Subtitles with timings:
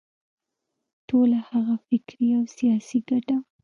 [1.07, 3.35] ټوله هغه فکري او سیاسي ګټه.